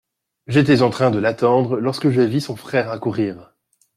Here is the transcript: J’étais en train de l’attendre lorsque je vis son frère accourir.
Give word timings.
J’étais 0.47 0.81
en 0.81 0.89
train 0.89 1.11
de 1.11 1.19
l’attendre 1.19 1.77
lorsque 1.77 2.09
je 2.09 2.21
vis 2.21 2.41
son 2.41 2.55
frère 2.55 2.89
accourir. 2.89 3.53